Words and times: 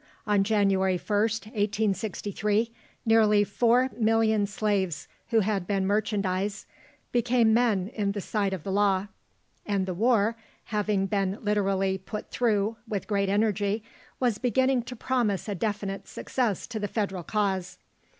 On 0.25 0.43
January 0.43 0.97
1st, 0.97 1.45
1863, 1.45 2.71
nearly 3.05 3.45
4,000,000 3.45 4.47
slaves 4.47 5.07
who 5.29 5.41
had 5.41 5.67
been 5.67 5.85
merchandise 5.85 6.65
became 7.11 7.53
men 7.53 7.87
in 7.89 8.13
the 8.13 8.19
sight 8.19 8.51
of 8.51 8.63
the 8.63 8.71
law, 8.71 9.09
and 9.63 9.85
the 9.85 9.93
war, 9.93 10.35
having 10.63 11.05
been 11.05 11.37
literally 11.43 11.99
"put 11.99 12.31
through" 12.31 12.77
with 12.87 13.05
great 13.05 13.29
energy, 13.29 13.83
was 14.19 14.39
beginning 14.39 14.81
to 14.81 14.95
promise 14.95 15.47
a 15.47 15.53
definite 15.53 16.07
success 16.07 16.65
to 16.65 16.79
the 16.79 16.87
Federal 16.87 17.21
cause. 17.21 17.77